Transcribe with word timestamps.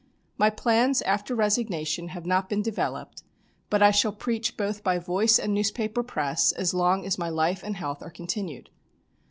"My 0.35 0.49
plans 0.49 1.03
after 1.03 1.35
resignation 1.35 2.07
have 2.07 2.25
not 2.25 2.49
been 2.49 2.63
developed, 2.63 3.21
but 3.69 3.83
I 3.83 3.91
shall 3.91 4.11
preach 4.11 4.57
both 4.57 4.83
by 4.83 4.97
voice 4.97 5.37
and 5.37 5.53
newspaper 5.53 6.01
press, 6.01 6.51
as 6.51 6.73
long 6.73 7.05
as 7.05 7.19
my 7.19 7.29
life 7.29 7.61
and 7.61 7.75
health 7.75 8.01
are 8.01 8.09
continued. 8.09 8.71